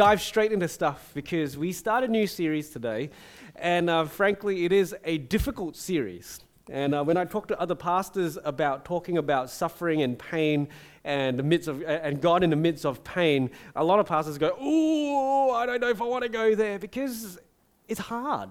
[0.00, 3.10] dive straight into stuff because we start a new series today,
[3.56, 6.40] and uh, frankly, it is a difficult series.
[6.70, 10.68] And uh, when I talk to other pastors about talking about suffering and pain
[11.04, 14.38] and the midst of and God in the midst of pain, a lot of pastors
[14.38, 17.38] go, "Oh, I don't know if I want to go there because
[17.86, 18.48] it's hard."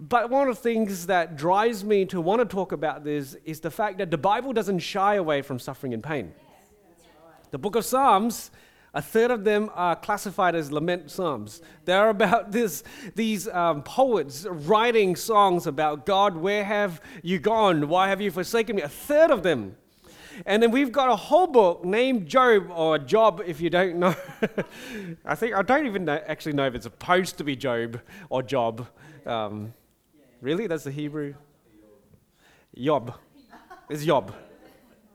[0.00, 3.60] But one of the things that drives me to want to talk about this is
[3.60, 6.32] the fact that the Bible doesn't shy away from suffering and pain.
[7.50, 8.50] The book of Psalms,
[8.94, 11.60] a third of them are classified as lament psalms.
[11.84, 12.82] They're about this,
[13.14, 17.88] these um, poets writing songs about God, where have you gone?
[17.88, 18.82] Why have you forsaken me?
[18.82, 19.76] A third of them.
[20.46, 24.16] And then we've got a whole book named Job or Job, if you don't know.
[25.24, 28.00] I think I don't even know, actually know if it's supposed to be Job
[28.30, 28.88] or Job.
[29.26, 29.74] Um,
[30.44, 30.66] Really?
[30.66, 31.32] That's the Hebrew?
[32.74, 33.14] Yob.
[33.88, 34.34] It's Yob.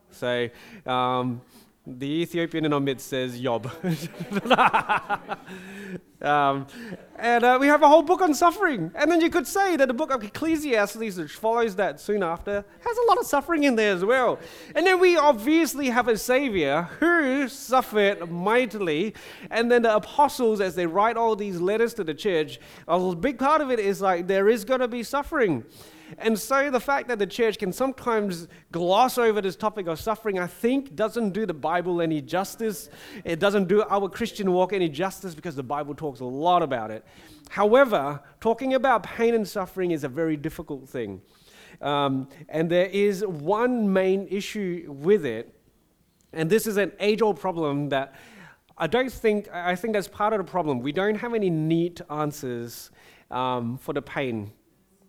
[0.10, 0.50] So
[0.88, 1.42] um,
[1.98, 3.72] the Ethiopian in our midst says Yob.
[6.22, 6.68] um,
[7.20, 8.92] and uh, we have a whole book on suffering.
[8.96, 12.64] And then you could say that the book of Ecclesiastes, which follows that soon after,
[12.80, 14.40] has a lot of suffering in there as well.
[14.74, 19.14] And then we obviously have a Savior who suffered mightily.
[19.52, 23.38] And then the apostles, as they write all these letters to the church, a big
[23.38, 25.66] part of it is like there is going to be suffering.
[26.18, 30.40] And so the fact that the church can sometimes gloss over this topic of suffering,
[30.40, 32.90] I think, doesn't do the Bible any justice.
[33.24, 36.90] It doesn't do our Christian walk any justice because the Bible talks a lot about
[36.92, 37.06] it.
[37.50, 41.22] However, talking about pain and suffering is a very difficult thing.
[41.82, 45.56] Um, and there is one main issue with it,
[46.34, 48.16] and this is an age old problem that
[48.78, 50.80] I don't think, I think that's part of the problem.
[50.80, 52.92] We don't have any neat answers
[53.32, 54.52] um, for the pain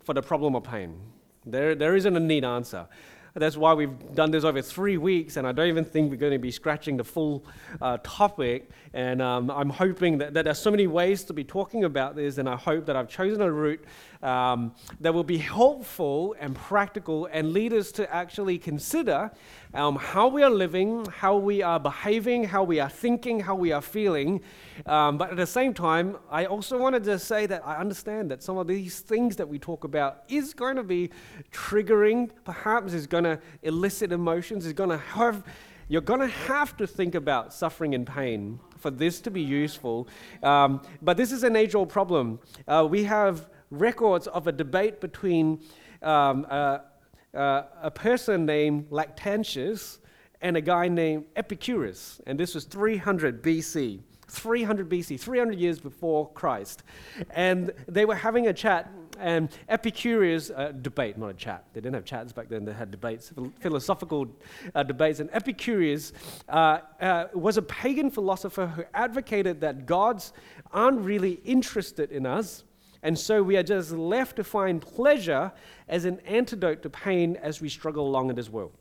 [0.03, 0.99] for the problem of pain.
[1.45, 2.87] There, there isn't a neat answer.
[3.33, 6.33] That's why we've done this over three weeks, and I don't even think we're going
[6.33, 7.45] to be scratching the full
[7.81, 8.69] uh, topic.
[8.93, 12.37] And um, I'm hoping that, that there's so many ways to be talking about this,
[12.37, 13.83] and I hope that I've chosen a route
[14.21, 19.31] um, that will be helpful and practical and lead us to actually consider
[19.73, 23.71] um, how we are living, how we are behaving, how we are thinking, how we
[23.71, 24.41] are feeling.
[24.85, 28.43] Um, but at the same time, I also wanted to say that I understand that
[28.43, 31.09] some of these things that we talk about is going to be
[31.51, 35.43] triggering, perhaps is going to elicit emotions, is going to have
[35.87, 40.07] you're going to have to think about suffering and pain for this to be useful.
[40.41, 42.39] Um, but this is an age old problem.
[42.65, 45.61] Uh, we have records of a debate between
[46.03, 49.97] um, a person named Lactantius
[50.41, 54.01] and a guy named Epicurus, and this was 300 BC.
[54.31, 56.83] 300 BC, 300 years before Christ.
[57.31, 58.89] And they were having a chat,
[59.19, 61.65] and Epicurus, uh, debate, not a chat.
[61.73, 64.27] They didn't have chats back then, they had debates, philosophical
[64.73, 65.19] uh, debates.
[65.19, 66.13] And Epicurus
[66.47, 70.31] uh, uh, was a pagan philosopher who advocated that gods
[70.71, 72.63] aren't really interested in us,
[73.03, 75.51] and so we are just left to find pleasure
[75.87, 78.73] as an antidote to pain as we struggle along in this world.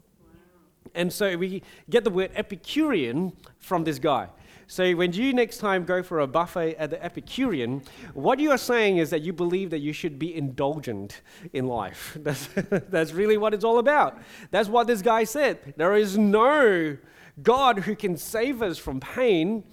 [0.94, 4.28] And so we get the word Epicurean from this guy.
[4.66, 7.82] So when you next time go for a buffet at the Epicurean,
[8.14, 12.16] what you are saying is that you believe that you should be indulgent in life.
[12.22, 12.48] That's,
[12.88, 14.18] that's really what it's all about.
[14.52, 15.74] That's what this guy said.
[15.76, 16.96] There is no
[17.42, 19.64] God who can save us from pain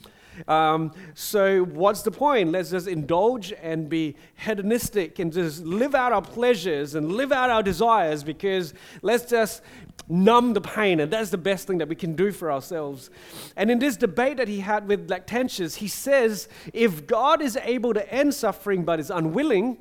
[0.48, 2.52] um, so, what's the point?
[2.52, 7.50] Let's just indulge and be hedonistic and just live out our pleasures and live out
[7.50, 9.62] our desires because let's just
[10.08, 11.00] numb the pain.
[11.00, 13.09] And that's the best thing that we can do for ourselves.
[13.56, 17.94] And in this debate that he had with Lactantius, he says if God is able
[17.94, 19.78] to end suffering but is unwilling,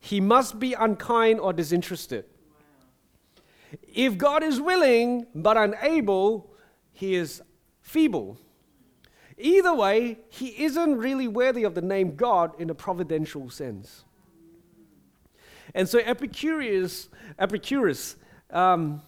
[0.00, 2.24] he must be unkind or disinterested.
[3.82, 6.54] If God is willing but unable,
[6.92, 7.42] he is
[7.80, 8.38] feeble.
[9.38, 14.04] Either way, he isn't really worthy of the name God in a providential sense.
[15.74, 18.16] And so Epicurus, Epicurus
[18.50, 19.02] um,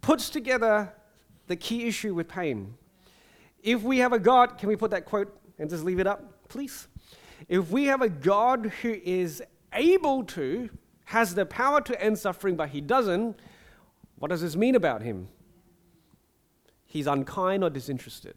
[0.00, 0.92] puts together
[1.46, 2.74] the key issue with pain.
[3.62, 6.48] If we have a God, can we put that quote and just leave it up,
[6.48, 6.88] please?
[7.48, 9.42] If we have a God who is
[9.72, 10.70] able to,
[11.06, 13.38] has the power to end suffering, but he doesn't,
[14.18, 15.28] what does this mean about him?
[16.86, 18.34] He's unkind or disinterested.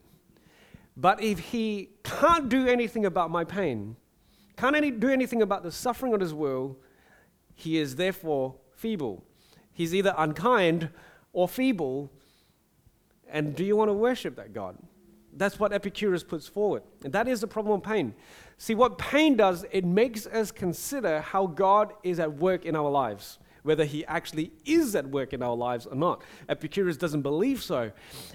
[0.96, 3.96] But if he can't do anything about my pain,
[4.58, 6.76] can't any, do anything about the suffering of this world,
[7.56, 9.24] he is therefore feeble.
[9.72, 10.90] He's either unkind
[11.32, 12.12] or feeble.
[13.28, 14.78] And do you want to worship that God?
[15.36, 16.84] That's what Epicurus puts forward.
[17.04, 18.14] And that is the problem of pain.
[18.60, 22.90] See, what pain does, it makes us consider how God is at work in our
[22.90, 23.40] lives.
[23.64, 26.22] Whether he actually is at work in our lives or not.
[26.48, 27.92] Epicurus doesn't believe so.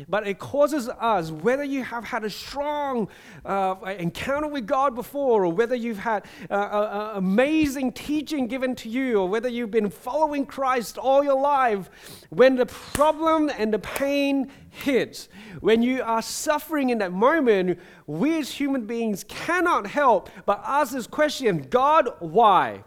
[0.08, 3.08] But it causes us, whether you have had a strong
[3.44, 8.88] uh, encounter with God before, or whether you've had uh, uh, amazing teaching given to
[8.88, 11.90] you, or whether you've been following Christ all your life,
[12.30, 15.28] when the problem and the pain hits,
[15.60, 20.92] when you are suffering in that moment, we as human beings cannot help but ask
[20.92, 22.84] this question God, why?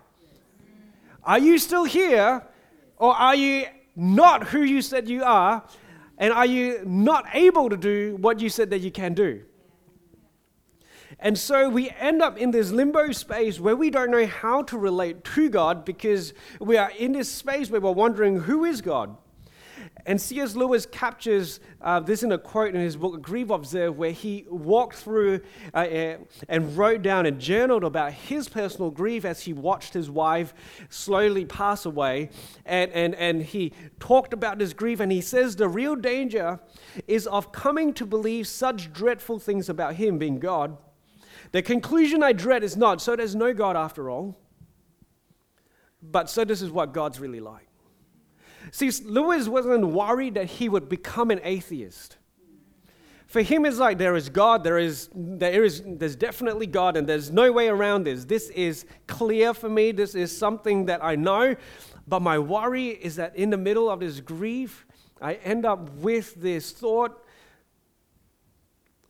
[1.24, 2.44] Are you still here?
[2.98, 3.66] Or are you
[3.96, 5.64] not who you said you are?
[6.18, 9.44] And are you not able to do what you said that you can do?
[11.20, 14.78] And so we end up in this limbo space where we don't know how to
[14.78, 19.16] relate to God because we are in this space where we're wondering who is God?
[20.06, 20.56] And C.S.
[20.56, 24.96] Lewis captures uh, this in a quote in his book, Grief Observed, where he walked
[24.96, 25.42] through
[25.74, 26.16] uh,
[26.50, 30.54] and wrote down and journaled about his personal grief as he watched his wife
[30.90, 32.30] slowly pass away.
[32.66, 36.60] And, and, and he talked about his grief, and he says the real danger
[37.08, 40.78] is of coming to believe such dreadful things about him, being God.
[41.52, 44.38] The conclusion I dread is not, so there's no God after all,
[46.02, 47.68] but so this is what God's really like.
[48.72, 52.18] See, Lewis wasn't worried that he would become an atheist.
[53.28, 57.08] For him, it's like there is God, there is, there is there's definitely God, and
[57.08, 58.26] there's no way around this.
[58.26, 59.92] This is clear for me.
[59.92, 61.56] This is something that I know.
[62.08, 64.86] But my worry is that in the middle of this grief,
[65.22, 67.24] I end up with this thought.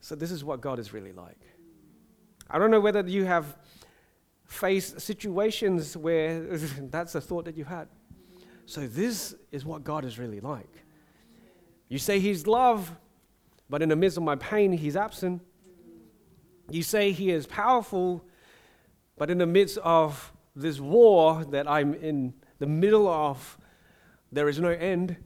[0.02, 1.40] So, this is what God is really like.
[2.50, 3.57] I don't know whether you have
[4.46, 6.42] faced situations where
[6.92, 7.88] that's the thought that you had.
[8.71, 10.85] So, this is what God is really like.
[11.89, 12.95] You say He's love,
[13.69, 15.41] but in the midst of my pain, He's absent.
[16.69, 18.23] You say He is powerful,
[19.18, 23.57] but in the midst of this war that I'm in the middle of,
[24.31, 25.18] there is no end.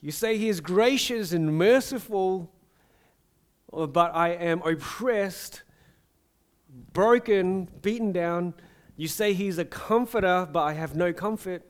[0.00, 2.50] You say He is gracious and merciful,
[3.70, 5.62] but I am oppressed,
[6.94, 8.54] broken, beaten down.
[8.96, 11.66] You say He's a comforter, but I have no comfort.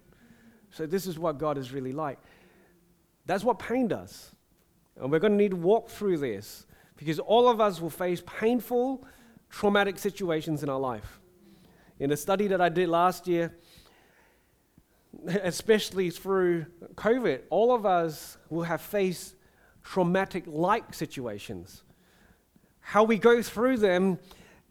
[0.70, 2.18] So, this is what God is really like.
[3.26, 4.34] That's what pain does.
[5.00, 6.66] And we're going to need to walk through this
[6.96, 9.06] because all of us will face painful,
[9.50, 11.20] traumatic situations in our life.
[12.00, 13.54] In a study that I did last year,
[15.26, 19.34] especially through COVID, all of us will have faced
[19.82, 21.82] traumatic like situations.
[22.80, 24.18] How we go through them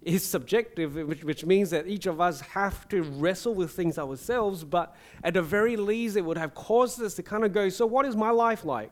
[0.08, 4.64] is subjective, which, which means that each of us have to wrestle with things ourselves,
[4.64, 7.86] but at the very least, it would have caused us to kind of go, So,
[7.86, 8.90] what is my life like?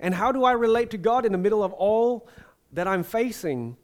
[0.00, 2.28] And how do I relate to God in the middle of all
[2.72, 3.76] that I'm facing?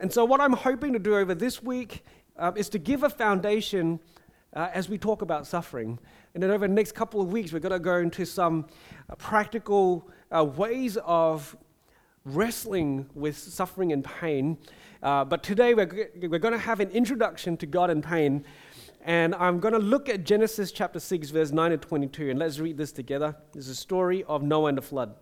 [0.00, 2.04] And so, what I'm hoping to do over this week
[2.36, 4.00] uh, is to give a foundation
[4.54, 6.00] uh, as we talk about suffering.
[6.34, 8.66] And then over the next couple of weeks, we're going to go into some
[9.08, 11.56] uh, practical uh, ways of
[12.24, 14.58] wrestling with suffering and pain.
[15.02, 18.44] Uh, but today we're, we're going to have an introduction to God and pain.
[19.02, 22.30] And I'm going to look at Genesis chapter 6, verse 9 to 22.
[22.30, 23.36] And let's read this together.
[23.52, 25.14] This is a story of Noah and the flood.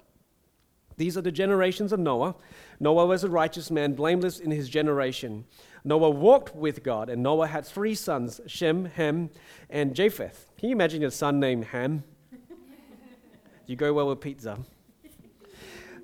[0.96, 2.37] These are the generations of Noah.
[2.81, 5.44] Noah was a righteous man, blameless in his generation.
[5.84, 9.28] Noah walked with God, and Noah had three sons Shem, Ham,
[9.69, 10.50] and Japheth.
[10.56, 12.02] Can you imagine a son named Ham?
[13.66, 14.59] you go well with pizza.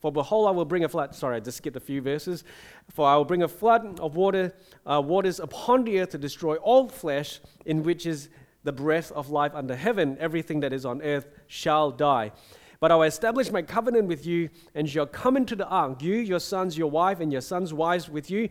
[0.00, 1.14] For behold, I will bring a flood.
[1.14, 2.42] Sorry, I just skipped a few verses.
[2.90, 4.54] For I will bring a flood of water,
[4.86, 8.30] uh, waters upon the earth to destroy all flesh, in which is
[8.64, 10.16] the breath of life under heaven.
[10.18, 12.32] Everything that is on earth shall die.
[12.80, 16.14] But I will establish my covenant with you, and shall come into the ark, you,
[16.14, 18.48] your sons, your wife, and your sons' wives with you,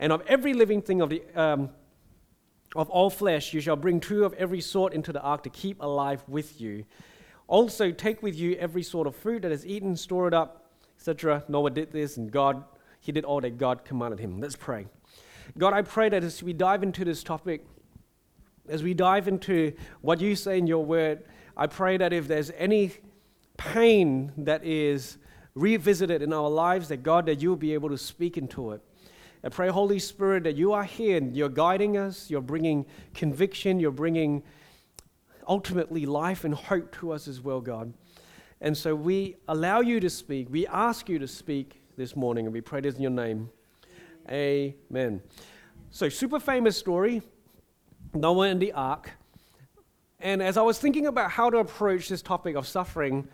[0.00, 1.70] and of every living thing of the um,
[2.76, 5.80] of all flesh, you shall bring two of every sort into the ark to keep
[5.80, 6.84] alive with you.
[7.46, 10.67] Also, take with you every sort of food that is eaten, store it up
[10.98, 11.44] etc.
[11.48, 12.64] Noah did this, and God,
[13.00, 14.40] he did all that God commanded him.
[14.40, 14.86] Let's pray.
[15.56, 17.64] God, I pray that as we dive into this topic,
[18.68, 21.22] as we dive into what you say in your word,
[21.56, 22.92] I pray that if there's any
[23.56, 25.18] pain that is
[25.54, 28.82] revisited in our lives, that God, that you'll be able to speak into it.
[29.42, 33.78] I pray, Holy Spirit, that you are here and you're guiding us, you're bringing conviction,
[33.78, 34.42] you're bringing
[35.48, 37.94] ultimately life and hope to us as well, God.
[38.60, 40.48] And so we allow you to speak.
[40.50, 43.50] We ask you to speak this morning, and we pray this in your name.
[44.30, 45.22] Amen.
[45.90, 47.22] So, super famous story
[48.14, 49.10] Noah and the ark.
[50.20, 53.28] And as I was thinking about how to approach this topic of suffering,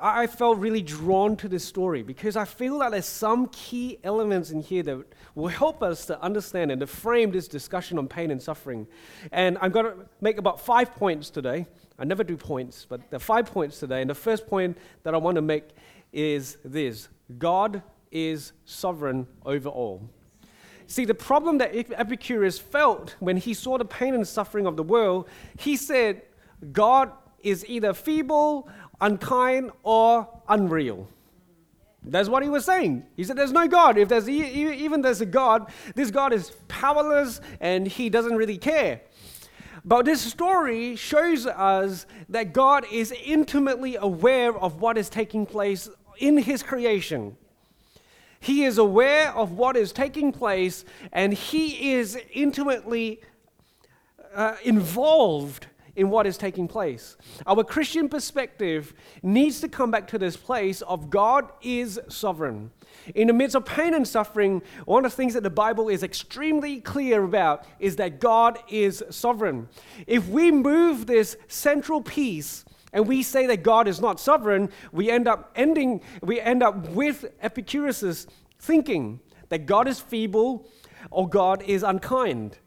[0.00, 4.50] I felt really drawn to this story because I feel that there's some key elements
[4.50, 8.30] in here that will help us to understand and to frame this discussion on pain
[8.30, 8.86] and suffering.
[9.32, 11.66] And I'm going to make about five points today.
[11.98, 14.00] I never do points, but there are five points today.
[14.00, 15.64] And the first point that I want to make
[16.12, 20.08] is this God is sovereign over all.
[20.86, 24.82] See, the problem that Epicurus felt when he saw the pain and suffering of the
[24.82, 25.28] world,
[25.58, 26.22] he said,
[26.72, 28.68] God is either feeble,
[29.00, 31.06] unkind, or unreal.
[32.02, 33.04] That's what he was saying.
[33.16, 33.98] He said, There's no God.
[33.98, 39.02] If there's even there's a God, this God is powerless and he doesn't really care.
[39.88, 45.88] But this story shows us that God is intimately aware of what is taking place
[46.18, 47.38] in his creation.
[48.38, 53.22] He is aware of what is taking place and he is intimately
[54.34, 55.68] uh, involved
[55.98, 57.16] in what is taking place.
[57.44, 62.70] Our Christian perspective needs to come back to this place of God is sovereign.
[63.16, 66.04] In the midst of pain and suffering, one of the things that the Bible is
[66.04, 69.68] extremely clear about is that God is sovereign.
[70.06, 75.10] If we move this central piece and we say that God is not sovereign, we
[75.10, 78.28] end up ending, we end up with Epicurus'
[78.60, 80.68] thinking that God is feeble
[81.10, 82.58] or God is unkind.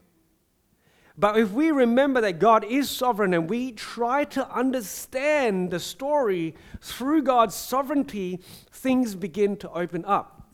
[1.21, 6.55] But if we remember that God is sovereign and we try to understand the story
[6.81, 8.39] through God's sovereignty,
[8.71, 10.49] things begin to open up.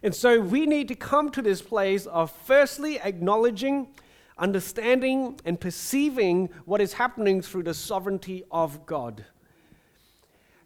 [0.00, 3.88] And so we need to come to this place of firstly acknowledging
[4.38, 9.24] understanding and perceiving what is happening through the sovereignty of God.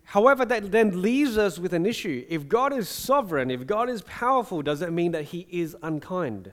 [0.04, 2.26] However, that then leaves us with an issue.
[2.28, 6.52] If God is sovereign, if God is powerful, does that mean that he is unkind?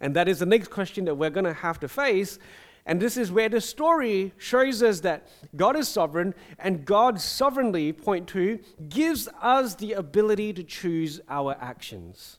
[0.00, 2.38] And that is the next question that we're going to have to face.
[2.86, 7.92] And this is where the story shows us that God is sovereign, and God sovereignly,
[7.92, 12.38] point two, gives us the ability to choose our actions.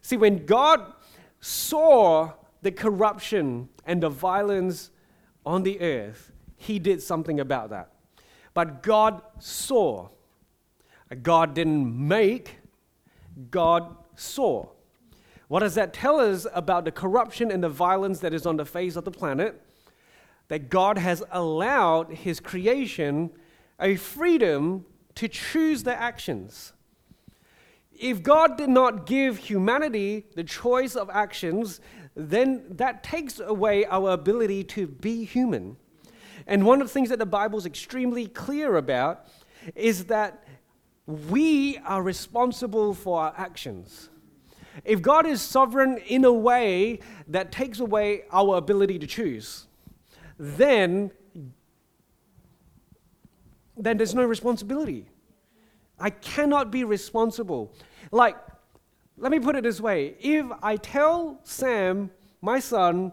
[0.00, 0.92] See, when God
[1.40, 4.90] saw the corruption and the violence
[5.44, 7.90] on the earth, he did something about that.
[8.52, 10.08] But God saw.
[11.22, 12.58] God didn't make,
[13.50, 14.68] God saw.
[15.48, 18.64] What does that tell us about the corruption and the violence that is on the
[18.64, 19.60] face of the planet?
[20.48, 23.30] That God has allowed His creation
[23.80, 24.86] a freedom
[25.16, 26.72] to choose their actions.
[27.92, 31.80] If God did not give humanity the choice of actions,
[32.16, 35.76] then that takes away our ability to be human.
[36.46, 39.28] And one of the things that the Bible is extremely clear about
[39.74, 40.44] is that
[41.06, 44.10] we are responsible for our actions.
[44.84, 49.66] If God is sovereign in a way that takes away our ability to choose,
[50.38, 51.10] then,
[53.76, 55.06] then there's no responsibility.
[55.98, 57.72] I cannot be responsible.
[58.10, 58.36] Like,
[59.16, 63.12] let me put it this way if I tell Sam, my son,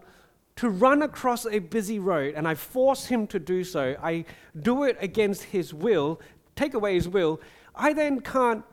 [0.56, 4.24] to run across a busy road and I force him to do so, I
[4.60, 6.20] do it against his will,
[6.56, 7.40] take away his will,
[7.74, 8.64] I then can't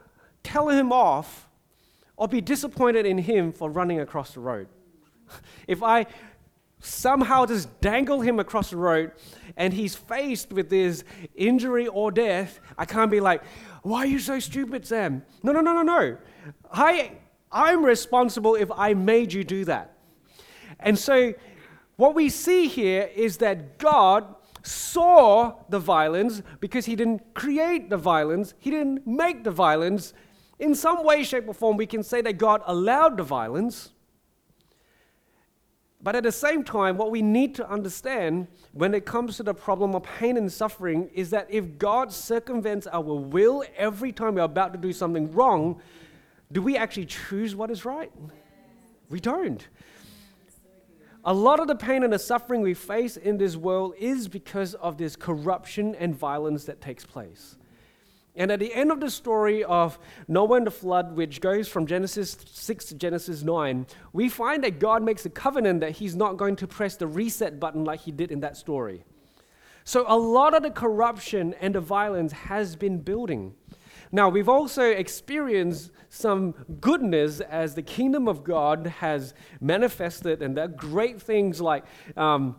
[0.44, 1.49] tell him off
[2.20, 4.68] or be disappointed in him for running across the road.
[5.68, 6.06] if I
[6.82, 9.14] somehow just dangle him across the road
[9.56, 13.42] and he's faced with this injury or death, I can't be like,
[13.84, 15.24] why are you so stupid, Sam?
[15.44, 16.18] No, no, no, no, no.
[16.72, 17.14] I,
[17.54, 19.98] I'm responsible if I made you do that.
[20.82, 21.34] And so
[21.96, 27.98] what we see here is that God saw the violence because he didn't create the
[27.98, 30.14] violence, he didn't make the violence,
[30.60, 33.92] in some way, shape, or form, we can say that God allowed the violence.
[36.02, 39.54] But at the same time, what we need to understand when it comes to the
[39.54, 44.42] problem of pain and suffering is that if God circumvents our will every time we're
[44.42, 45.82] about to do something wrong,
[46.52, 48.12] do we actually choose what is right?
[49.10, 49.68] We don't.
[51.26, 54.74] A lot of the pain and the suffering we face in this world is because
[54.76, 57.58] of this corruption and violence that takes place.
[58.36, 61.88] And at the end of the story of Noah and the flood, which goes from
[61.88, 66.38] Genesis 6 to Genesis 9, we find that God makes a covenant that he's not
[66.38, 69.04] going to press the reset button like he did in that story.
[69.84, 73.56] So a lot of the corruption and the violence has been building.
[74.12, 80.66] Now, we've also experienced some goodness as the kingdom of God has manifested, and there
[80.66, 81.86] are great things like.
[82.16, 82.56] Um,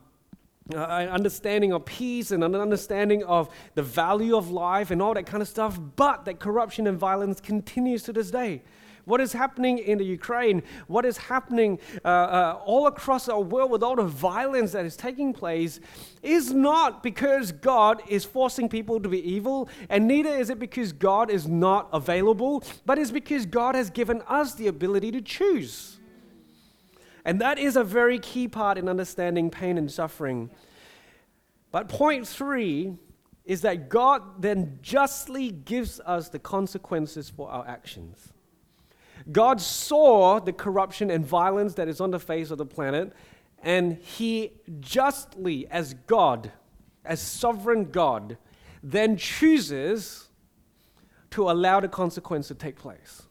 [0.75, 5.15] uh, an understanding of peace and an understanding of the value of life and all
[5.15, 8.63] that kind of stuff, but that corruption and violence continues to this day.
[9.05, 13.71] What is happening in the Ukraine, what is happening uh, uh, all across our world
[13.71, 15.81] with all the violence that is taking place,
[16.23, 20.93] is not because God is forcing people to be evil, and neither is it because
[20.93, 26.00] God is not available, but it's because God has given us the ability to choose.
[27.25, 30.51] And that is a very key part in understanding pain and suffering.
[31.71, 32.97] But point three
[33.45, 38.33] is that God then justly gives us the consequences for our actions.
[39.31, 43.13] God saw the corruption and violence that is on the face of the planet,
[43.63, 46.53] and He justly, as God,
[47.05, 48.39] as sovereign God,
[48.83, 50.29] then chooses
[51.31, 53.23] to allow the consequence to take place.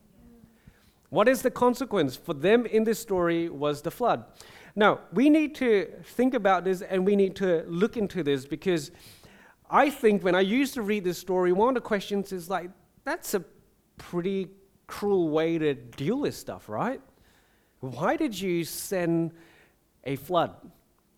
[1.10, 4.26] What is the consequence for them in this story was the flood.
[4.76, 8.92] Now, we need to think about this and we need to look into this because
[9.70, 12.70] I think when I used to read this story, one of the questions is like,
[13.04, 13.44] that's a
[13.98, 14.48] pretty
[14.88, 17.02] cruel way to deal with stuff, right?
[17.80, 19.32] Why did you send
[20.04, 20.52] a flood?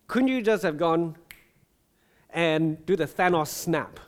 [0.06, 1.16] Couldn't you just have gone
[2.30, 4.00] and do the Thanos snap?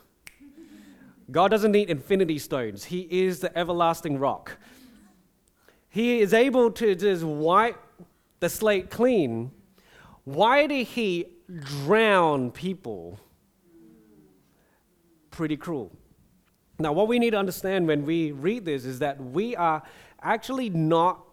[1.31, 4.57] God doesn't need infinity stones, He is the everlasting rock.
[5.95, 7.81] He is able to just wipe
[8.41, 9.51] the slate clean.
[10.25, 11.27] Why did he
[11.85, 13.17] drown people?
[15.31, 15.93] Pretty cruel.
[16.79, 19.83] Now, what we need to understand when we read this is that we are
[20.21, 21.23] actually not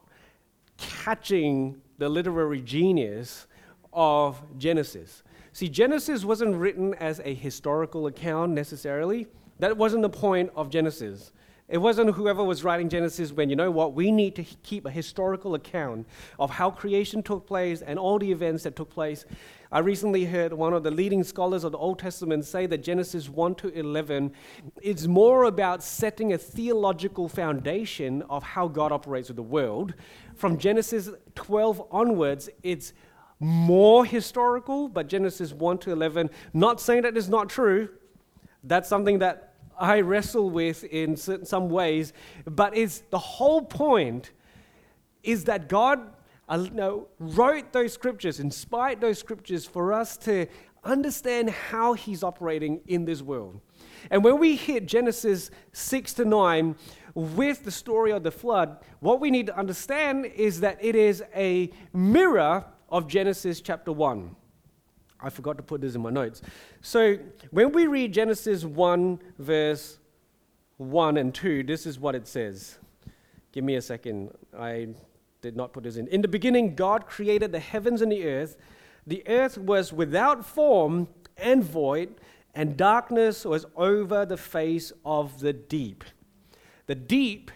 [0.76, 3.49] catching the literary genius
[3.92, 5.25] of Genesis.
[5.50, 9.26] See, Genesis wasn't written as a historical account necessarily.
[9.59, 11.33] That wasn't the point of Genesis.
[11.73, 14.91] It wasn't whoever was writing Genesis when, you know what, we need to keep a
[14.91, 16.07] historical account
[16.38, 19.25] of how creation took place and all the events that took place.
[19.73, 23.31] I recently heard one of the leading scholars of the Old Testament say that Genesis
[23.31, 24.33] 1 to 11
[24.83, 29.95] is more about setting a theological foundation of how God operates with the world.
[30.35, 32.93] From Genesis 12 onwards, it's
[33.41, 37.88] more historical, but Genesis 1 to 11, not saying that it's not true.
[38.62, 39.52] That's something that
[39.83, 42.12] I wrestle with in some ways,
[42.45, 44.31] but it's the whole point
[45.25, 46.12] is that God
[46.49, 46.66] uh,
[47.18, 50.47] wrote those scriptures, inspired those scriptures for us to
[50.85, 53.61] understand how He's operating in this world.
[54.09, 56.77] And when we hit Genesis 6 to 9
[57.14, 61.25] with the story of the flood, what we need to understand is that it is
[61.35, 64.37] a mirror of Genesis chapter 1.
[65.23, 66.43] I forgot to put this in my notes.
[66.81, 67.19] So
[67.51, 69.99] when we read Genesis 1, verse
[70.79, 72.79] 1 and 2, this is what it says.
[73.53, 74.31] Give me a second.
[74.59, 74.89] I
[75.41, 76.09] did not put this in.
[76.09, 78.57] In the beginning, God created the heavens and the earth.
[79.07, 82.15] The earth was without form and void,
[82.55, 86.05] and darkness was over the face of the deep.
[86.87, 87.51] The deep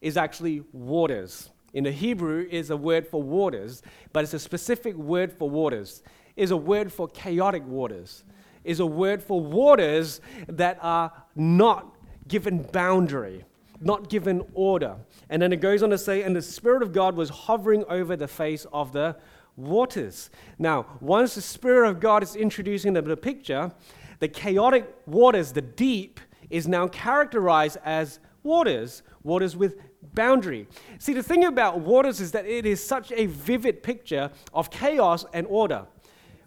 [0.00, 1.50] is actually waters.
[1.72, 6.02] In the Hebrew, is a word for waters, but it's a specific word for waters
[6.36, 8.24] is a word for chaotic waters,
[8.64, 11.94] is a word for waters that are not
[12.28, 13.44] given boundary,
[13.80, 14.96] not given order.
[15.28, 18.16] And then it goes on to say, and the Spirit of God was hovering over
[18.16, 19.16] the face of the
[19.56, 20.30] waters.
[20.58, 23.72] Now, once the Spirit of God is introducing the, picture,
[24.18, 29.76] the chaotic waters, the deep, is now characterized as waters, waters with
[30.14, 30.66] boundary.
[30.98, 35.24] See, the thing about waters is that it is such a vivid picture of chaos
[35.32, 35.86] and order.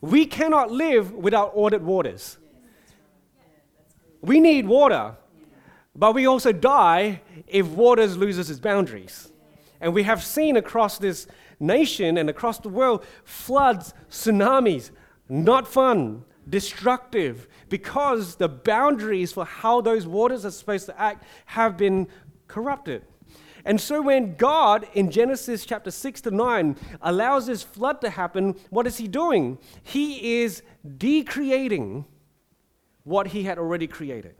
[0.03, 2.37] We cannot live without ordered waters.
[4.19, 5.15] We need water,
[5.95, 9.31] but we also die if waters loses its boundaries.
[9.79, 11.25] And we have seen across this
[11.57, 14.91] nation and across the world floods, tsunamis,
[15.29, 21.77] not fun, destructive, because the boundaries for how those waters are supposed to act have
[21.77, 22.09] been
[22.49, 23.05] corrupted.
[23.65, 28.55] And so when God in Genesis chapter 6 to 9 allows this flood to happen,
[28.69, 29.57] what is he doing?
[29.83, 30.63] He is
[30.97, 32.05] decreating
[33.03, 34.35] what he had already created.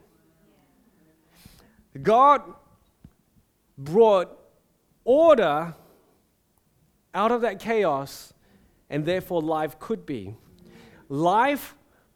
[2.01, 2.41] God
[3.77, 4.37] brought
[5.05, 5.75] order
[7.13, 8.33] out of that chaos,
[8.89, 10.35] and therefore life could be.
[11.09, 11.75] Life,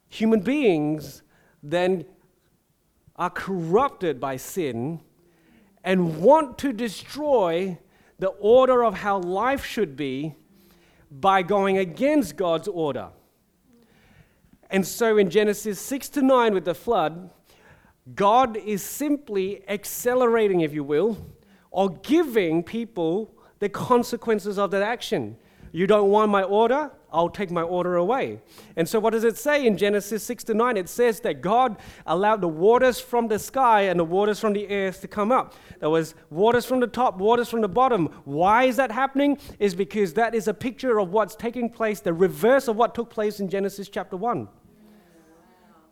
[0.09, 1.21] human beings,
[1.61, 2.05] then
[3.15, 4.99] are corrupted by sin
[5.87, 7.77] and want to destroy
[8.19, 10.35] the order of how life should be
[11.09, 13.07] by going against God's order.
[14.69, 17.29] And so in Genesis 6 to 9 with the flood,
[18.13, 21.25] God is simply accelerating, if you will,
[21.71, 25.37] or giving people the consequences of that action.
[25.71, 26.91] You don't want my order?
[27.17, 28.39] I'll take my order away.
[28.75, 30.77] And so, what does it say in Genesis 6 to 9?
[30.77, 34.69] It says that God allowed the waters from the sky and the waters from the
[34.69, 35.55] earth to come up.
[35.79, 38.05] There was waters from the top, waters from the bottom.
[38.25, 39.39] Why is that happening?
[39.57, 43.09] Is because that is a picture of what's taking place, the reverse of what took
[43.09, 44.47] place in Genesis chapter 1.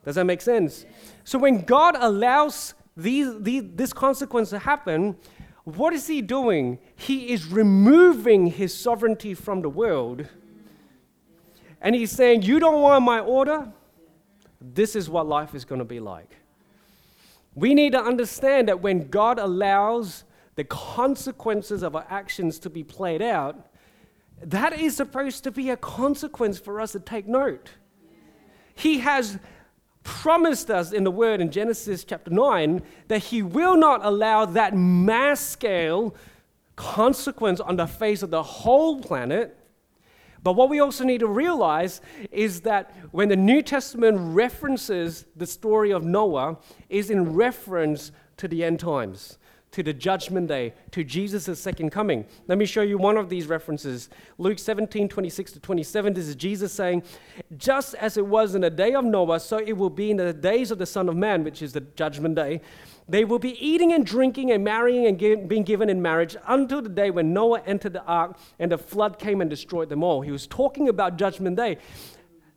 [0.03, 0.85] Does that make sense?
[1.23, 5.15] So, when God allows these, these, this consequence to happen,
[5.63, 6.77] what is he doing?
[6.95, 10.29] He is removing his sovereignty from the world.
[11.81, 13.71] And he's saying, You don't want my order?
[14.61, 16.35] This is what life is going to be like.
[17.53, 20.23] We need to understand that when God allows
[20.55, 23.69] the consequences of our actions to be played out,
[24.41, 27.71] that is supposed to be a consequence for us to take note.
[28.75, 29.39] He has
[30.03, 34.75] promised us in the word in Genesis chapter 9 that he will not allow that
[34.75, 36.15] mass scale
[36.75, 39.57] consequence on the face of the whole planet.
[40.45, 45.47] But what we also need to realize is that when the New Testament references the
[45.47, 49.39] story of Noah is in reference to the end times
[49.71, 52.25] to the judgment day, to Jesus' second coming.
[52.47, 54.07] Let me show you one of these references.
[54.37, 56.13] Luke 17, 26 to 27.
[56.13, 57.03] This is Jesus saying,
[57.57, 60.31] Just as it was in the day of Noah, so it will be in the
[60.31, 62.61] days of the Son of Man, which is the judgment day.
[63.07, 66.81] They will be eating and drinking and marrying and give, being given in marriage until
[66.81, 70.21] the day when Noah entered the ark and the flood came and destroyed them all.
[70.21, 71.77] He was talking about judgment day.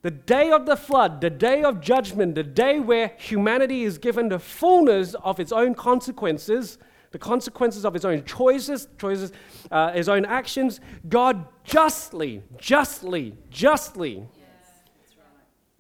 [0.03, 4.29] The day of the flood, the day of judgment, the day where humanity is given
[4.29, 6.79] the fullness of its own consequences
[7.11, 9.33] the consequences of his own choices, choices,
[9.71, 14.29] uh, his own actions, God justly, justly, justly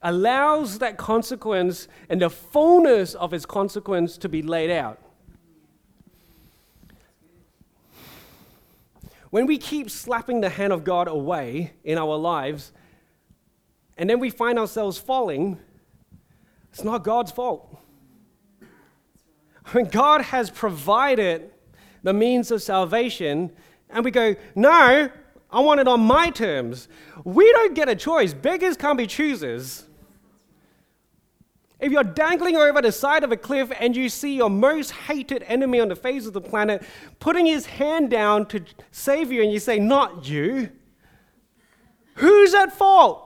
[0.02, 5.00] allows that consequence and the fullness of its consequence to be laid out.
[9.30, 12.72] When we keep slapping the hand of God away in our lives,
[13.96, 15.58] and then we find ourselves falling,
[16.70, 17.76] it's not God's fault.
[19.72, 21.50] When God has provided
[22.02, 23.52] the means of salvation,
[23.90, 25.10] and we go, no,
[25.50, 26.88] I want it on my terms.
[27.24, 28.32] We don't get a choice.
[28.32, 29.84] Beggars can't be choosers.
[31.80, 35.44] If you're dangling over the side of a cliff and you see your most hated
[35.44, 36.82] enemy on the face of the planet
[37.20, 40.70] putting his hand down to save you, and you say, Not you,
[42.14, 43.24] who's at fault?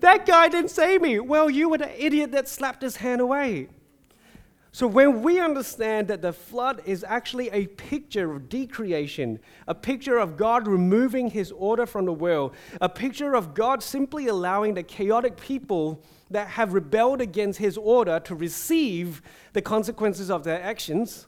[0.00, 1.18] That guy didn't save me.
[1.20, 3.68] Well, you were the idiot that slapped his hand away.
[4.72, 10.18] So, when we understand that the flood is actually a picture of decreation, a picture
[10.18, 14.82] of God removing his order from the world, a picture of God simply allowing the
[14.82, 21.26] chaotic people that have rebelled against his order to receive the consequences of their actions,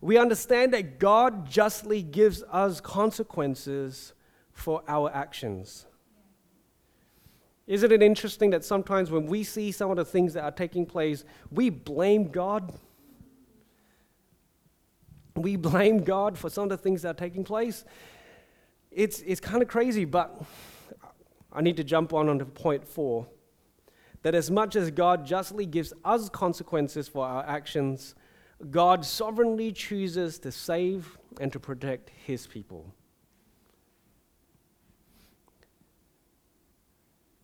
[0.00, 4.12] we understand that God justly gives us consequences
[4.52, 5.86] for our actions.
[7.66, 10.84] Isn't it interesting that sometimes when we see some of the things that are taking
[10.84, 12.72] place, we blame God?
[15.36, 17.84] We blame God for some of the things that are taking place.
[18.90, 20.42] It's, it's kind of crazy, but
[21.52, 23.28] I need to jump on onto point four.
[24.22, 28.14] That as much as God justly gives us consequences for our actions,
[28.70, 32.92] God sovereignly chooses to save and to protect his people.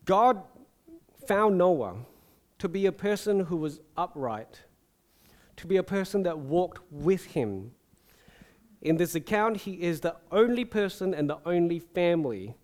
[0.05, 0.41] God
[1.27, 1.95] found Noah
[2.59, 4.61] to be a person who was upright,
[5.57, 7.71] to be a person that walked with him.
[8.81, 12.55] In this account, he is the only person and the only family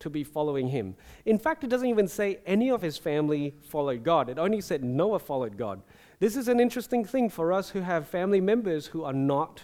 [0.00, 0.94] to be following him.
[1.24, 4.84] In fact, it doesn't even say any of his family followed God, it only said
[4.84, 5.82] Noah followed God.
[6.20, 9.62] This is an interesting thing for us who have family members who are not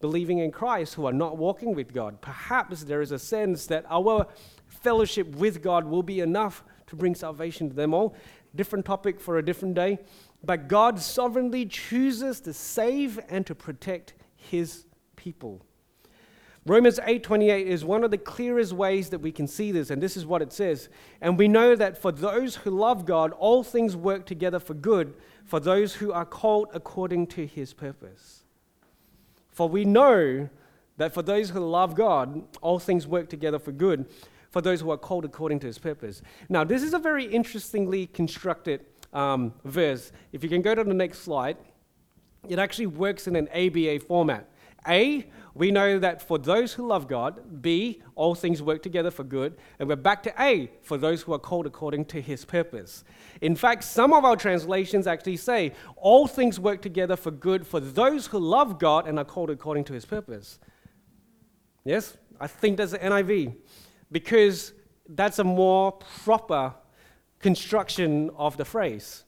[0.00, 2.20] believing in Christ, who are not walking with God.
[2.20, 4.26] Perhaps there is a sense that our
[4.68, 8.14] fellowship with God will be enough to bring salvation to them all.
[8.54, 9.98] Different topic for a different day.
[10.44, 14.84] But God sovereignly chooses to save and to protect his
[15.16, 15.65] people.
[16.66, 20.16] Romans 8:28 is one of the clearest ways that we can see this and this
[20.16, 20.88] is what it says.
[21.20, 25.14] And we know that for those who love God all things work together for good
[25.44, 28.42] for those who are called according to his purpose.
[29.48, 30.48] For we know
[30.96, 34.06] that for those who love God all things work together for good
[34.50, 36.22] for those who are called according to his purpose.
[36.48, 40.12] Now, this is a very interestingly constructed um, verse.
[40.32, 41.58] If you can go to the next slide,
[42.48, 44.48] it actually works in an ABA format.
[44.86, 47.62] A, we know that for those who love God.
[47.62, 49.56] B, all things work together for good.
[49.78, 53.04] And we're back to A, for those who are called according to his purpose.
[53.40, 57.80] In fact, some of our translations actually say, all things work together for good for
[57.80, 60.58] those who love God and are called according to his purpose.
[61.84, 62.18] Yes?
[62.38, 63.54] I think that's the NIV.
[64.12, 64.74] Because
[65.08, 66.74] that's a more proper
[67.40, 69.24] construction of the phrase.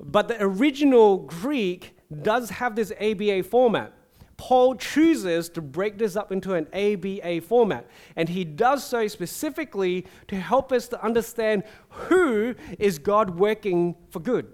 [0.00, 3.92] But the original Greek does have this ABA format.
[4.38, 10.06] Paul chooses to break this up into an ABA format, and he does so specifically
[10.28, 14.50] to help us to understand who is God working for good.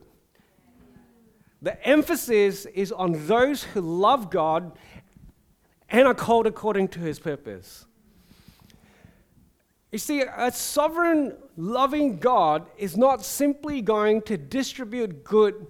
[1.61, 4.73] The emphasis is on those who love God
[5.90, 7.85] and are called according to his purpose.
[9.92, 15.66] You see, a sovereign, loving God is not simply going to distribute good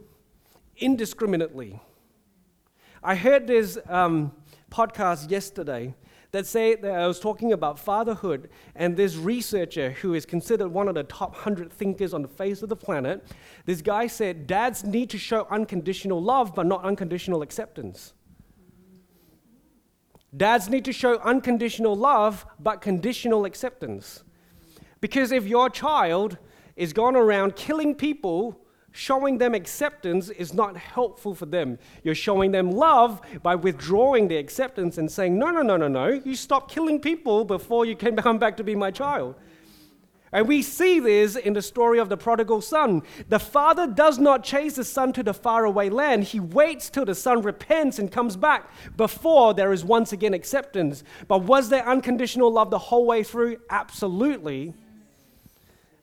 [0.77, 1.81] indiscriminately.
[3.06, 4.32] I heard this um,
[4.70, 5.94] podcast yesterday
[6.30, 10.88] that said that I was talking about fatherhood, and this researcher who is considered one
[10.88, 13.22] of the top 100 thinkers on the face of the planet,
[13.66, 18.14] this guy said dads need to show unconditional love, but not unconditional acceptance.
[20.34, 24.24] Dads need to show unconditional love, but conditional acceptance.
[25.02, 26.38] Because if your child
[26.74, 28.63] is going around killing people,
[28.96, 31.78] showing them acceptance is not helpful for them.
[32.04, 36.20] You're showing them love by withdrawing the acceptance and saying, No, no, no, no, no,
[36.24, 39.35] you stop killing people before you can come back to be my child.
[40.33, 43.02] And we see this in the story of the prodigal son.
[43.28, 46.24] The father does not chase the son to the faraway land.
[46.24, 51.02] He waits till the son repents and comes back before there is once again acceptance.
[51.26, 53.59] But was there unconditional love the whole way through?
[53.70, 54.74] Absolutely.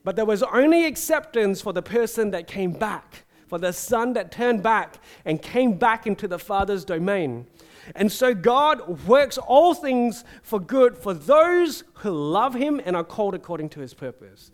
[0.03, 4.31] But there was only acceptance for the person that came back, for the son that
[4.31, 7.47] turned back and came back into the father's domain.
[7.95, 13.03] And so God works all things for good for those who love him and are
[13.03, 14.51] called according to his purpose.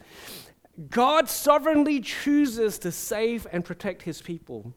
[0.89, 4.73] God sovereignly chooses to save and protect his people.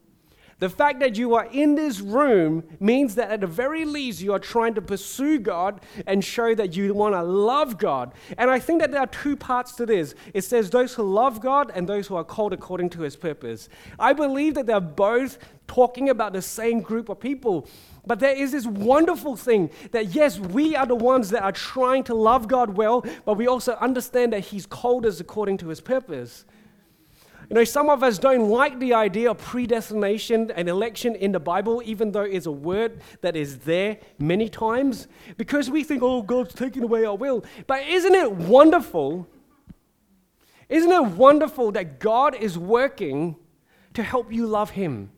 [0.61, 4.31] The fact that you are in this room means that at the very least you
[4.31, 8.13] are trying to pursue God and show that you want to love God.
[8.37, 11.41] And I think that there are two parts to this it says those who love
[11.41, 13.69] God and those who are called according to his purpose.
[13.97, 17.67] I believe that they're both talking about the same group of people.
[18.05, 22.03] But there is this wonderful thing that, yes, we are the ones that are trying
[22.03, 25.81] to love God well, but we also understand that He's called us according to His
[25.81, 26.45] purpose.
[27.51, 31.39] You know, some of us don't like the idea of predestination and election in the
[31.41, 36.21] Bible, even though it's a word that is there many times, because we think, oh,
[36.21, 37.43] God's taking away our will.
[37.67, 39.27] But isn't it wonderful?
[40.69, 43.35] Isn't it wonderful that God is working
[43.95, 45.11] to help you love Him?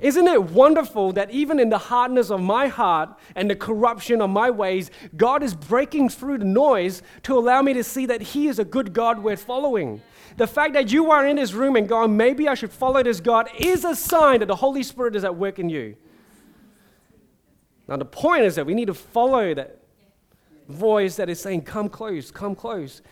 [0.00, 4.30] Isn't it wonderful that even in the hardness of my heart and the corruption of
[4.30, 8.48] my ways, God is breaking through the noise to allow me to see that He
[8.48, 10.00] is a good God worth following?
[10.36, 13.20] The fact that you are in this room and going, maybe I should follow this
[13.20, 15.96] God, is a sign that the Holy Spirit is at work in you.
[17.86, 19.78] Now, the point is that we need to follow that
[20.68, 23.02] voice that is saying, Come close, come close.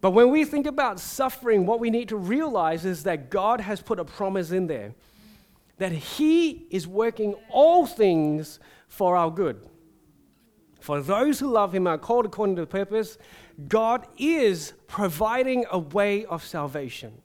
[0.00, 3.80] But when we think about suffering, what we need to realize is that God has
[3.80, 4.94] put a promise in there
[5.78, 9.68] that He is working all things for our good.
[10.86, 13.18] For those who love Him are called according to the purpose,
[13.66, 17.22] God is providing a way of salvation.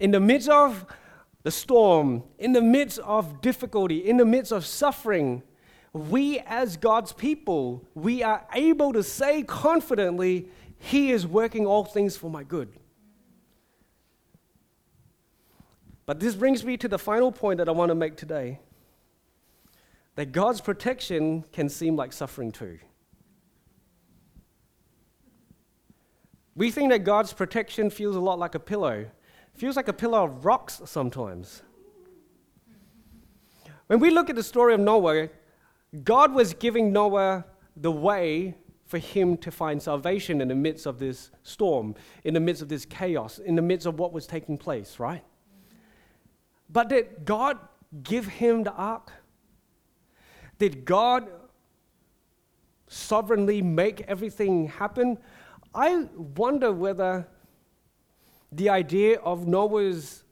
[0.00, 0.84] In the midst of
[1.44, 5.44] the storm, in the midst of difficulty, in the midst of suffering,
[5.92, 12.16] we as God's people, we are able to say confidently, He is working all things
[12.16, 12.72] for my good.
[16.04, 18.58] But this brings me to the final point that I want to make today
[20.20, 22.78] that God's protection can seem like suffering too.
[26.54, 29.06] We think that God's protection feels a lot like a pillow.
[29.54, 31.62] Feels like a pillow of rocks sometimes.
[33.86, 35.30] When we look at the story of Noah,
[36.04, 40.98] God was giving Noah the way for him to find salvation in the midst of
[40.98, 44.58] this storm, in the midst of this chaos, in the midst of what was taking
[44.58, 45.24] place, right?
[46.68, 47.58] But did God
[48.02, 49.12] give him the ark?
[50.60, 51.26] Did God
[52.86, 55.16] sovereignly make everything happen?
[55.74, 57.26] I wonder whether
[58.52, 60.22] the idea of Noah's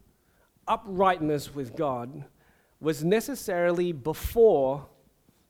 [0.66, 2.24] uprightness with God
[2.78, 4.86] was necessarily before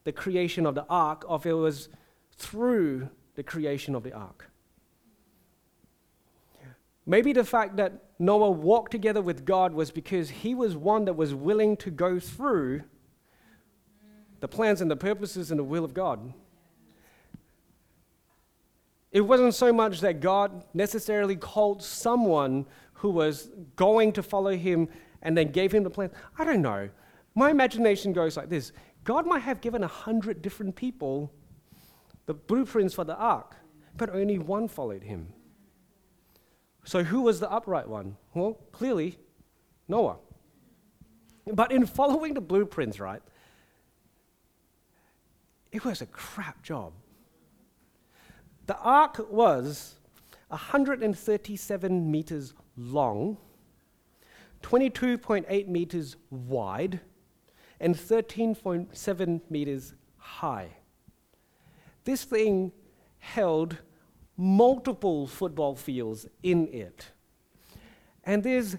[0.04, 1.88] the creation of the ark, or if it was
[2.36, 4.48] through the creation of the ark.
[7.04, 11.14] Maybe the fact that Noah walked together with God was because he was one that
[11.14, 12.84] was willing to go through
[14.40, 16.32] the plans and the purposes and the will of God.
[19.10, 24.88] It wasn't so much that God necessarily called someone who was going to follow him
[25.22, 26.10] and then gave him the plan.
[26.38, 26.90] I don't know.
[27.34, 28.72] My imagination goes like this
[29.04, 31.32] God might have given a hundred different people
[32.26, 33.56] the blueprints for the ark.
[33.96, 35.32] but only one followed him.
[36.84, 38.16] So, who was the upright one?
[38.34, 39.18] Well, clearly,
[39.88, 40.18] Noah.
[41.52, 43.22] But in following the blueprints, right,
[45.72, 46.92] it was a crap job.
[48.66, 49.94] The ark was
[50.48, 53.38] 137 meters long,
[54.62, 57.00] 22.8 meters wide,
[57.80, 60.68] and 13.7 meters high.
[62.04, 62.72] This thing
[63.18, 63.78] held
[64.36, 67.10] multiple football fields in it.
[68.24, 68.76] And this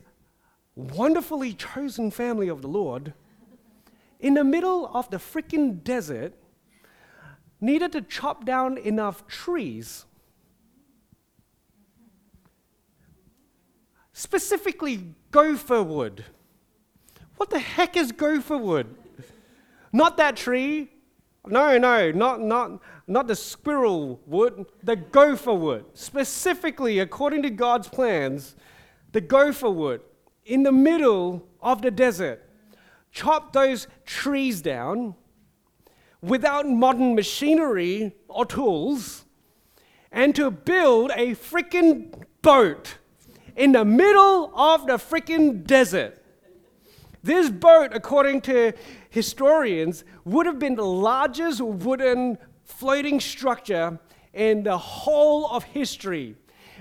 [0.75, 3.13] wonderfully chosen family of the Lord,
[4.19, 6.33] in the middle of the freaking desert,
[7.61, 10.05] needed to chop down enough trees,
[14.13, 16.25] specifically gopher wood.
[17.37, 18.87] What the heck is gopher wood?
[19.91, 20.89] Not that tree.
[21.47, 25.85] No, no, not, not, not the squirrel wood, the gopher wood.
[25.93, 28.55] Specifically, according to God's plans,
[29.13, 30.01] the gopher wood
[30.45, 32.43] in the middle of the desert.
[33.11, 35.15] Chop those trees down
[36.21, 39.25] without modern machinery or tools
[40.11, 42.97] and to build a freaking boat
[43.55, 46.21] in the middle of the freaking desert.
[47.21, 48.73] This boat, according to
[49.09, 53.99] historians, would have been the largest wooden floating structure
[54.33, 56.35] in the whole of history,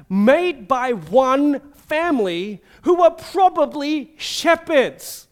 [0.09, 5.28] made by one family who were probably shepherds.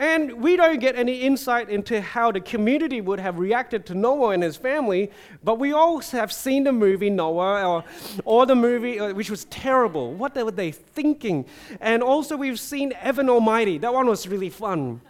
[0.00, 4.30] And we don't get any insight into how the community would have reacted to Noah
[4.30, 5.10] and his family,
[5.44, 7.84] but we all have seen the movie Noah or,
[8.24, 10.14] or the movie, uh, which was terrible.
[10.14, 11.44] What were they thinking?
[11.82, 13.76] And also, we've seen Evan Almighty.
[13.76, 15.02] That one was really fun.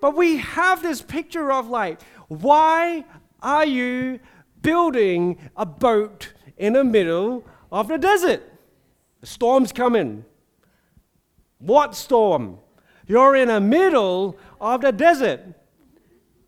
[0.00, 3.04] But we have this picture of like, why
[3.42, 4.18] are you
[4.62, 8.42] building a boat in the middle of the desert?
[9.20, 10.24] The storm's coming.
[11.58, 12.60] What storm?
[13.06, 15.40] You're in the middle of the desert.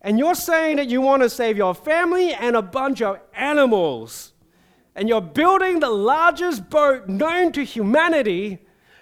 [0.01, 4.33] And you're saying that you want to save your family and a bunch of animals.
[4.95, 8.59] And you're building the largest boat known to humanity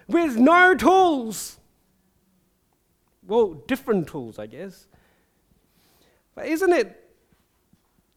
[0.08, 1.60] with no tools.
[3.26, 4.88] Well, different tools, I guess.
[6.36, 7.02] But isn't it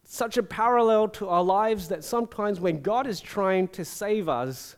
[0.03, 4.75] such a parallel to our lives that sometimes when God is trying to save us,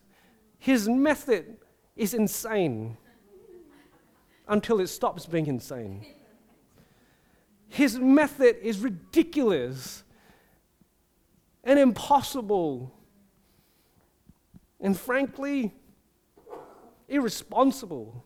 [0.59, 1.57] his method
[1.95, 2.97] is insane?
[4.51, 6.05] Until it stops being insane.
[7.69, 10.03] His method is ridiculous
[11.63, 12.93] and impossible,
[14.81, 15.73] and frankly,
[17.07, 18.25] irresponsible.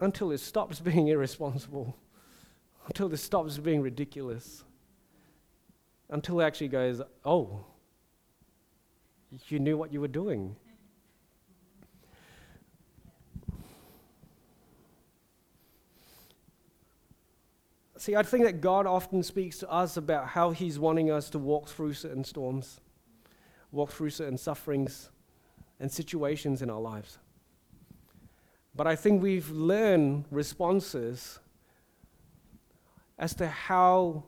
[0.00, 1.94] Until it stops being irresponsible,
[2.86, 4.64] until it stops being ridiculous,
[6.08, 7.66] until it actually goes, oh,
[9.48, 10.56] you knew what you were doing.
[18.02, 21.38] See, I think that God often speaks to us about how He's wanting us to
[21.38, 22.80] walk through certain storms,
[23.70, 25.10] walk through certain sufferings
[25.78, 27.18] and situations in our lives.
[28.74, 31.38] But I think we've learned responses
[33.20, 34.24] as to how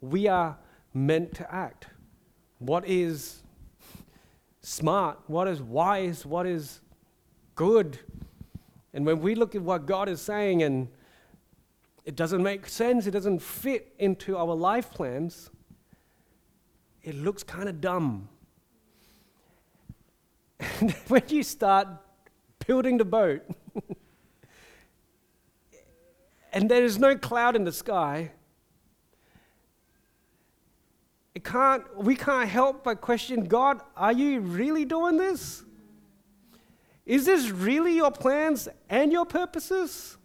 [0.00, 0.58] we are
[0.92, 1.86] meant to act.
[2.58, 3.44] What is
[4.62, 5.20] smart?
[5.28, 6.26] What is wise?
[6.26, 6.80] What is
[7.54, 8.00] good?
[8.92, 10.88] And when we look at what God is saying and
[12.04, 15.50] it doesn't make sense, it doesn't fit into our life plans,
[17.02, 18.28] it looks kind of dumb.
[20.58, 21.88] And when you start
[22.66, 23.42] building the boat,
[26.52, 28.32] and there is no cloud in the sky,
[31.34, 35.64] it can't, we can't help but question God, are you really doing this?
[37.06, 40.18] Is this really your plans and your purposes?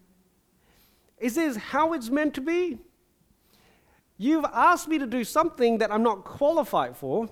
[1.19, 2.77] Is this how it's meant to be?
[4.17, 7.29] You've asked me to do something that I'm not qualified for.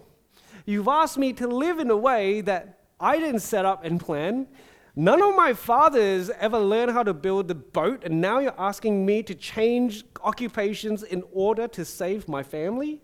[0.66, 4.48] You've asked me to live in a way that I didn't set up and plan.
[4.96, 9.06] None of my fathers ever learned how to build the boat, and now you're asking
[9.06, 13.02] me to change occupations in order to save my family?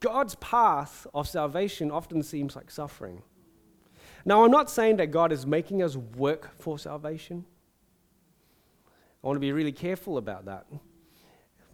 [0.00, 3.22] God's path of salvation often seems like suffering.
[4.28, 7.44] Now, I'm not saying that God is making us work for salvation.
[9.22, 10.66] I want to be really careful about that.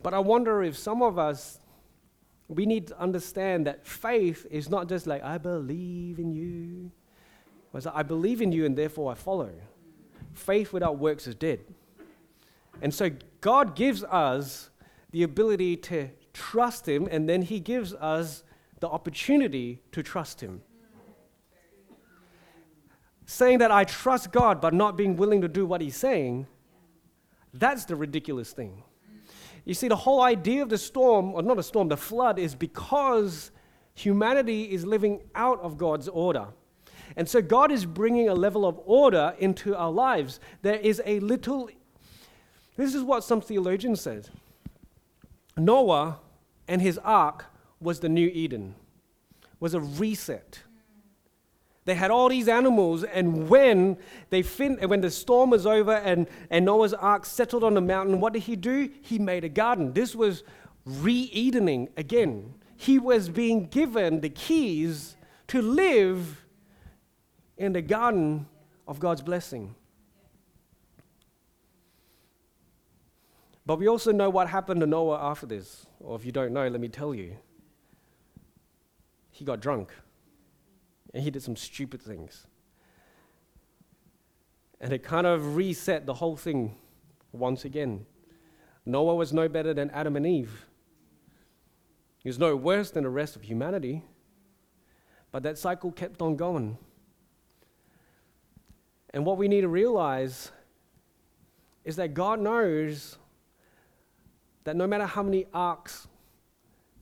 [0.03, 1.59] But I wonder if some of us,
[2.49, 6.91] we need to understand that faith is not just like, I believe in you.
[7.73, 9.51] It's like, I believe in you and therefore I follow.
[10.35, 11.61] faith without works is dead.
[12.83, 14.69] And so God gives us
[15.11, 18.45] the ability to trust Him, and then He gives us
[18.81, 20.63] the opportunity to trust Him.
[23.33, 26.47] Saying that I trust God but not being willing to do what He's saying,
[27.55, 28.83] that's the ridiculous thing.
[29.65, 32.55] You see, the whole idea of the storm, or not a storm, the flood, is
[32.55, 33.51] because
[33.95, 36.49] humanity is living out of God's order.
[37.17, 40.39] And so God is bringing a level of order into our lives.
[40.61, 41.71] There is a little,
[42.77, 44.29] this is what some theologians said
[45.57, 46.19] Noah
[46.69, 47.47] and his ark
[47.81, 48.75] was the new Eden,
[49.59, 50.65] was a reset.
[51.85, 53.97] They had all these animals, and when
[54.31, 58.21] they fin- when the storm was over and, and Noah's ark settled on the mountain,
[58.21, 58.89] what did he do?
[59.03, 59.93] He made a garden.
[59.93, 60.45] This was
[60.85, 62.55] re-Edening again.
[62.77, 65.17] He was being given the keys
[65.49, 66.45] to live
[67.57, 68.47] in the garden
[68.87, 69.75] of God's blessing.
[73.67, 75.87] But we also know what happened to Noah after this.
[76.01, 77.37] Or if you don't know, let me tell you.
[79.31, 79.93] He got drunk
[81.13, 82.47] and he did some stupid things.
[84.81, 86.77] And it kind of reset the whole thing
[87.33, 88.07] once again.
[88.85, 90.67] Noah was no better than Adam and Eve.
[92.19, 94.05] He was no worse than the rest of humanity.
[95.31, 96.79] But that cycle kept on going.
[99.11, 100.51] And what we need to realize
[101.85, 103.19] is that God knows
[104.65, 106.07] that no matter how many arks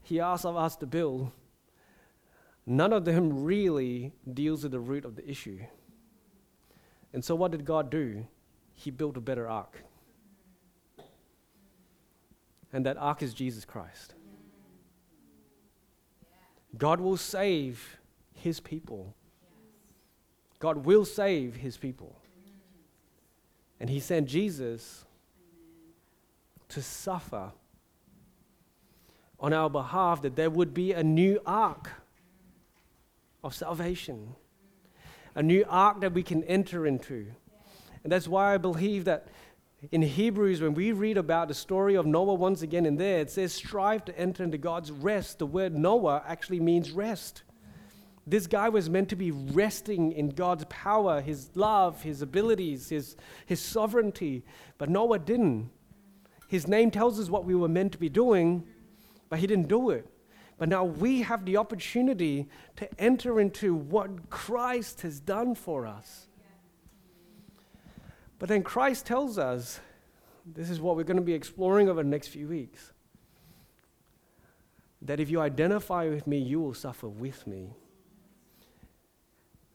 [0.03, 1.31] He asks of us to build,
[2.77, 5.59] none of them really deals with the root of the issue.
[7.13, 8.25] And so, what did God do?
[8.73, 9.83] He built a better ark.
[12.73, 14.13] And that ark is Jesus Christ.
[16.77, 17.97] God will save
[18.33, 19.13] his people.
[20.59, 22.15] God will save his people.
[23.79, 25.05] And he sent Jesus
[26.69, 27.51] to suffer
[29.39, 31.89] on our behalf that there would be a new ark
[33.43, 34.35] of salvation,
[35.35, 37.27] a new ark that we can enter into.
[38.03, 39.27] And that's why I believe that
[39.91, 43.31] in Hebrews, when we read about the story of Noah once again in there, it
[43.31, 45.39] says, strive to enter into God's rest.
[45.39, 47.43] The word Noah actually means rest.
[48.27, 53.15] This guy was meant to be resting in God's power, his love, his abilities, his,
[53.47, 54.43] his sovereignty.
[54.77, 55.71] But Noah didn't.
[56.47, 58.63] His name tells us what we were meant to be doing,
[59.29, 60.07] but he didn't do it.
[60.61, 66.27] But now we have the opportunity to enter into what Christ has done for us.
[68.37, 69.79] But then Christ tells us
[70.45, 72.93] this is what we're going to be exploring over the next few weeks
[75.01, 77.73] that if you identify with me, you will suffer with me.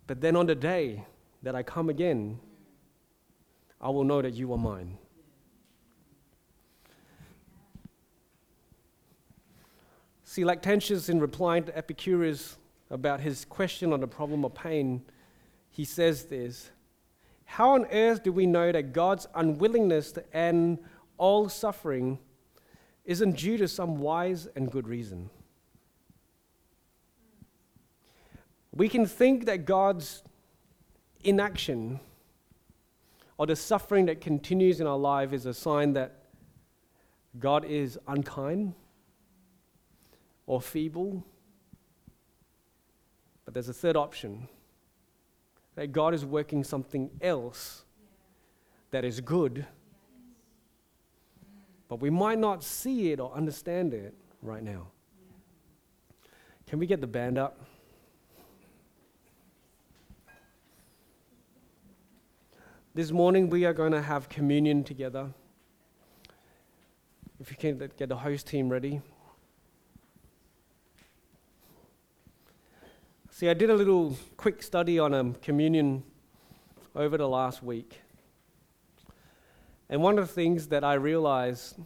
[0.06, 1.04] But then on the day
[1.42, 2.38] that I come again,
[3.80, 4.98] I will know that you are mine.
[10.36, 12.58] See, Lactantius, in replying to Epicurus
[12.90, 15.00] about his question on the problem of pain,
[15.70, 16.72] he says this
[17.46, 20.80] How on earth do we know that God's unwillingness to end
[21.16, 22.18] all suffering
[23.06, 25.30] isn't due to some wise and good reason?
[28.72, 30.22] We can think that God's
[31.24, 31.98] inaction
[33.38, 36.24] or the suffering that continues in our life is a sign that
[37.38, 38.74] God is unkind
[40.46, 41.24] or feeble.
[43.44, 44.48] But there's a third option
[45.74, 47.84] that God is working something else
[48.90, 49.66] that is good,
[51.88, 54.88] but we might not see it or understand it right now.
[56.66, 57.60] Can we get the band up?
[62.94, 65.28] This morning we are going to have communion together.
[67.38, 69.02] If you can get the host team ready.
[73.38, 76.04] See, I did a little quick study on um, communion
[76.94, 78.00] over the last week.
[79.90, 81.76] And one of the things that I realized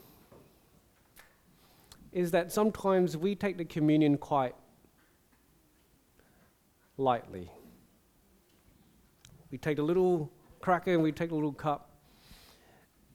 [2.13, 4.55] is that sometimes we take the communion quite
[6.97, 7.51] lightly.
[9.51, 10.31] We take a little
[10.61, 11.91] cracker and we take a little cup,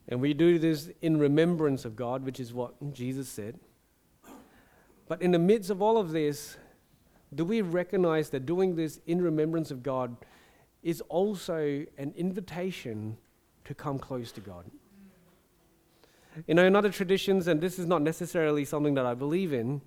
[0.10, 3.58] and we do this in remembrance of God, which is what Jesus said.
[5.08, 6.58] But in the midst of all of this,
[7.34, 10.16] do we recognize that doing this in remembrance of God
[10.84, 13.18] is also an invitation
[13.66, 14.66] to come close to God?
[16.48, 19.82] You know, in other traditions, and this is not necessarily something that I believe in,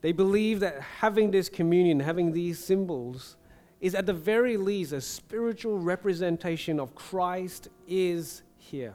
[0.00, 3.36] they believe that having this communion, having these symbols,
[3.80, 8.94] is at the very least a spiritual representation of Christ is here.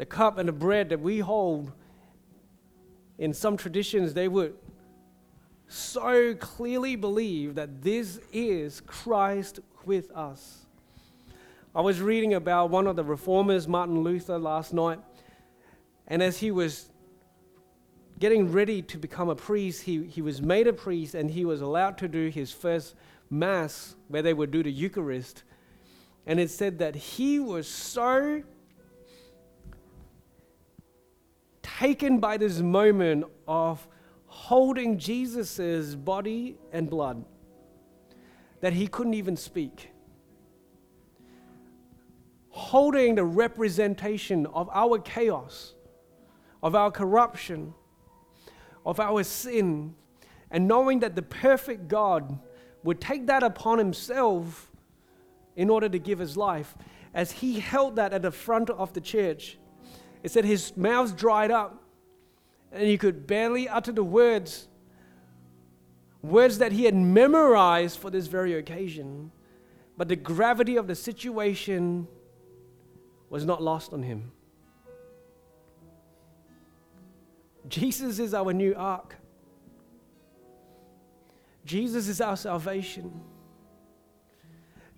[0.00, 1.72] The cup and the bread that we hold,
[3.18, 4.54] in some traditions, they would
[5.68, 10.64] so clearly believe that this is Christ with us.
[11.74, 15.00] I was reading about one of the reformers, Martin Luther, last night,
[16.06, 16.88] and as he was
[18.18, 21.60] getting ready to become a priest, he, he was made a priest and he was
[21.60, 22.94] allowed to do his first
[23.28, 25.42] Mass where they would do the Eucharist.
[26.24, 28.44] And it said that he was so
[31.80, 33.88] taken by this moment of
[34.26, 37.24] holding Jesus' body and blood
[38.60, 39.90] that he couldn't even speak.
[42.50, 45.74] Holding the representation of our chaos,
[46.62, 47.72] of our corruption,
[48.84, 49.94] of our sin,
[50.50, 52.38] and knowing that the perfect God
[52.82, 54.70] would take that upon himself
[55.56, 56.76] in order to give his life.
[57.14, 59.56] As he held that at the front of the church,
[60.22, 61.82] it said his mouth dried up
[62.72, 64.68] and he could barely utter the words,
[66.22, 69.32] words that he had memorized for this very occasion.
[69.96, 72.06] But the gravity of the situation
[73.28, 74.32] was not lost on him.
[77.68, 79.16] Jesus is our new ark.
[81.64, 83.20] Jesus is our salvation.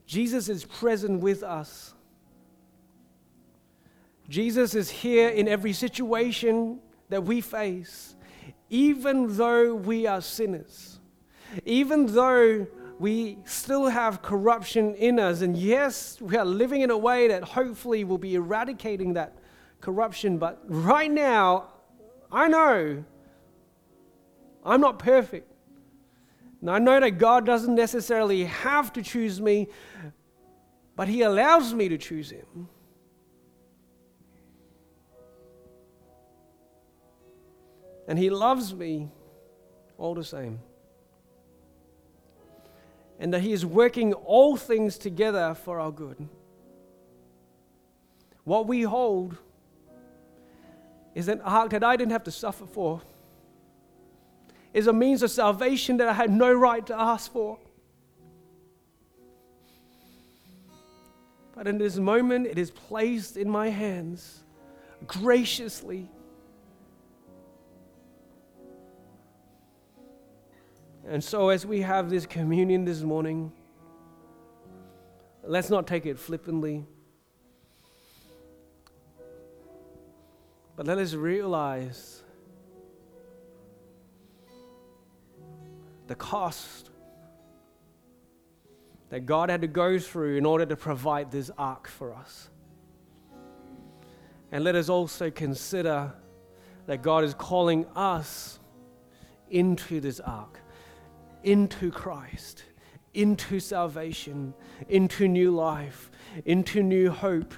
[0.07, 1.95] Jesus is present with us.
[4.33, 6.81] Jesus is here in every situation
[7.11, 8.17] that we face,
[8.71, 11.01] even though we are sinners,
[11.67, 12.67] even though
[12.99, 15.43] we still have corruption in us.
[15.43, 19.37] And yes, we are living in a way that hopefully will be eradicating that
[19.83, 20.39] corruption.
[20.39, 21.69] But right now,
[22.31, 23.05] I know
[24.65, 25.53] I'm not perfect.
[26.63, 29.69] And I know that God doesn't necessarily have to choose me,
[30.97, 32.71] but He allows me to choose Him.
[38.13, 39.09] And He loves me
[39.97, 40.61] all the same.
[43.19, 46.29] And that He is working all things together for our good.
[48.45, 49.39] What we hold
[51.15, 53.01] is an ark that I didn't have to suffer for,
[54.75, 57.59] is a means of salvation that I had no right to ask for.
[61.55, 64.45] But in this moment, it is placed in my hands
[65.07, 66.11] graciously
[71.07, 73.51] And so, as we have this communion this morning,
[75.43, 76.85] let's not take it flippantly,
[80.77, 82.23] but let us realize
[86.07, 86.91] the cost
[89.11, 92.49] that God had to go through in order to provide this ark for us.
[94.53, 96.13] And let us also consider
[96.87, 98.61] that God is calling us
[99.51, 100.62] into this ark
[101.45, 102.65] into Christ,
[103.15, 104.55] into salvation,
[104.89, 106.11] into new life,
[106.45, 107.55] into new hope.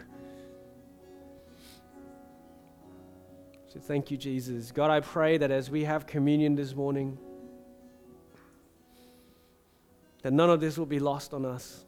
[3.66, 4.70] So thank you, Jesus.
[4.70, 7.18] God, I pray that as we have communion this morning,
[10.22, 11.84] that none of this will be lost on us.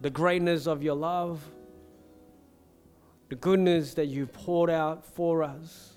[0.00, 1.42] The greatness of your love,
[3.28, 5.92] the goodness that you poured out for us,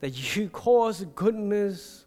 [0.00, 2.05] that you cause goodness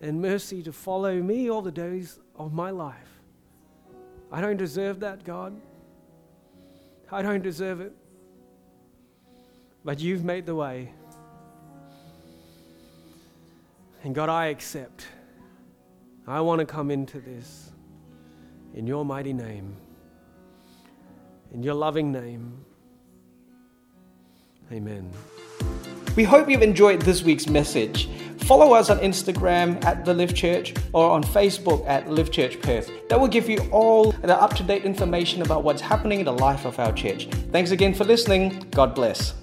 [0.00, 3.20] and mercy to follow me all the days of my life.
[4.32, 5.60] I don't deserve that, God.
[7.10, 7.92] I don't deserve it.
[9.84, 10.92] But you've made the way.
[14.04, 15.06] And God, I accept.
[16.26, 17.72] I want to come into this
[18.74, 19.76] in your mighty name,
[21.52, 22.64] in your loving name.
[24.72, 25.10] Amen.
[26.14, 28.08] We hope you've enjoyed this week's message.
[28.50, 32.90] Follow us on Instagram at The Live Church or on Facebook at Live Church Perth.
[33.08, 36.32] That will give you all the up to date information about what's happening in the
[36.32, 37.28] life of our church.
[37.52, 38.66] Thanks again for listening.
[38.72, 39.39] God bless.